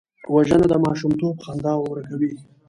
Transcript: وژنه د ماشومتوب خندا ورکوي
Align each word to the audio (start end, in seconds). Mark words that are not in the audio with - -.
وژنه 0.33 0.65
د 0.69 0.73
ماشومتوب 0.85 1.35
خندا 1.45 1.73
ورکوي 1.79 2.31